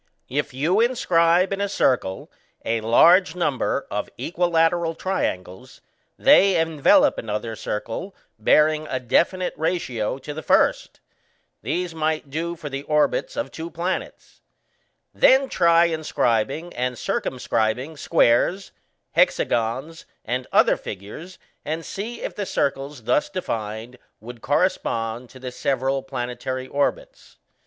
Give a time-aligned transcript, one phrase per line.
[0.29, 2.31] If you inscribe in a circle
[2.65, 5.79] a large number of equilateral triangles,
[6.17, 11.01] they envelop another circle bearing a definite ratio to the first:
[11.61, 14.41] these might do for the orbits of two planets
[15.13, 15.21] (see Fig.
[15.21, 15.39] 27).
[15.43, 18.71] Then try inscribing and circumscribing squares,
[19.11, 25.51] hexagons, and other figures, and see if the circles thus defined would correspond to the
[25.51, 27.37] several planetary orbits.